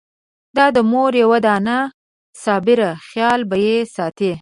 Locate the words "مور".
0.91-1.11